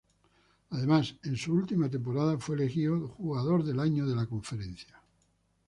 [0.71, 4.99] Además, en su última temporada fue elegido Jugador del Año de la conferencia.